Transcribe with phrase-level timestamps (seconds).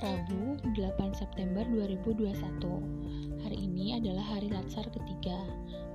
[0.00, 2.32] 8 September 2021.
[3.44, 5.36] Hari ini adalah hari Latsar ketiga.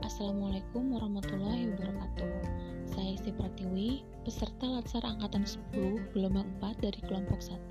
[0.05, 2.38] Assalamualaikum warahmatullahi wabarakatuh.
[2.86, 5.41] Saya Isti Pratiwi, peserta Latsar Angkatan
[5.73, 7.66] 10, gelombang 4 dari kelompok 1.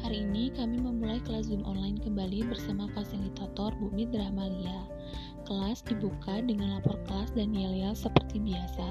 [0.00, 4.88] Hari ini kami memulai kelas Zoom online kembali bersama fasilitator Bumi Drahmalia.
[5.50, 8.86] Kelas dibuka dengan lapor kelas dan yel-yel seperti biasa.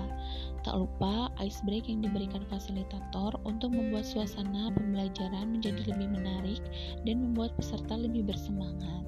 [0.67, 6.59] Tak lupa ice break yang diberikan fasilitator untuk membuat suasana pembelajaran menjadi lebih menarik
[7.07, 9.07] dan membuat peserta lebih bersemangat.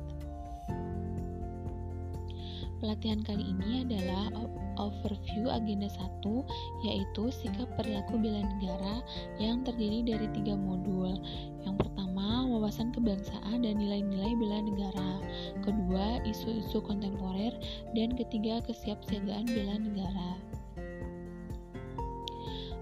[2.79, 4.31] Pelatihan kali ini adalah
[4.79, 9.03] overview agenda 1 yaitu sikap perilaku bela negara
[9.43, 11.19] yang terdiri dari tiga modul.
[11.67, 15.11] Yang pertama, wawasan kebangsaan dan nilai-nilai bela negara.
[15.63, 17.55] Kedua, isu-isu kontemporer
[17.95, 20.60] dan ketiga, kesiapsiagaan bela negara.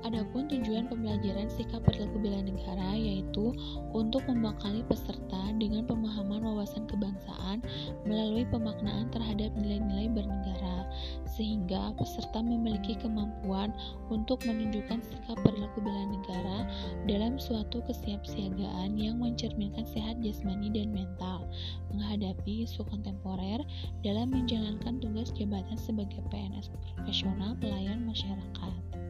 [0.10, 3.54] Adapun tujuan pembelajaran sikap perilaku bela negara yaitu
[3.94, 7.62] untuk membekali peserta dengan pemahaman wawasan kebangsaan
[8.10, 10.90] melalui pemaknaan terhadap nilai-nilai bernegara
[11.30, 13.70] sehingga peserta memiliki kemampuan
[14.10, 16.66] untuk menunjukkan sikap perilaku bela negara
[17.06, 21.46] dalam suatu kesiapsiagaan yang mencerminkan sehat jasmani dan mental
[21.94, 23.62] menghadapi isu kontemporer
[24.02, 29.09] dalam menjalankan tugas jabatan sebagai PNS profesional pelayan masyarakat.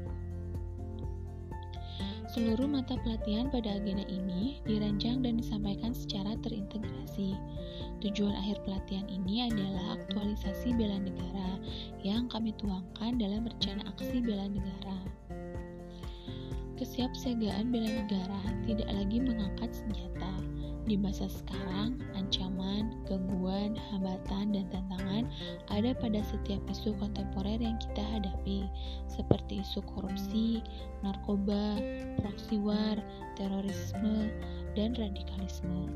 [2.30, 7.34] Seluruh mata pelatihan pada agenda ini dirancang dan disampaikan secara terintegrasi.
[8.06, 11.58] Tujuan akhir pelatihan ini adalah aktualisasi bela negara
[12.06, 14.98] yang kami tuangkan dalam rencana aksi bela negara.
[16.78, 20.34] Kesiapsiagaan bela negara tidak lagi mengangkat senjata,
[20.90, 24.89] di masa sekarang, ancaman, gangguan, hambatan, dan tantangan
[25.72, 28.68] ada pada setiap isu kontemporer yang kita hadapi,
[29.10, 30.62] seperti isu korupsi,
[31.02, 31.80] narkoba,
[32.22, 33.00] proxy war,
[33.40, 34.30] terorisme,
[34.78, 35.90] dan radikalisme.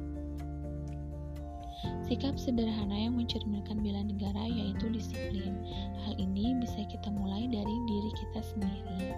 [2.07, 5.59] Sikap sederhana yang mencerminkan bela negara yaitu disiplin.
[6.07, 9.11] Hal ini bisa kita mulai dari diri kita sendiri.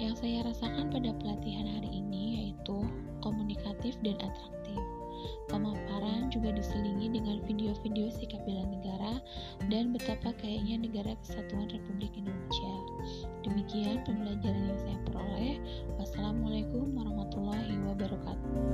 [0.00, 2.88] Yang saya rasakan pada pelatihan hari ini yaitu
[3.20, 4.80] komunikatif dan atraktif.
[5.52, 5.99] Pemaparan
[6.30, 9.18] juga diselingi dengan video-video sikap bela negara
[9.66, 12.74] dan betapa kayaknya negara kesatuan Republik Indonesia.
[13.42, 15.54] Demikian pembelajaran yang saya peroleh.
[15.98, 18.69] Wassalamualaikum warahmatullahi wabarakatuh.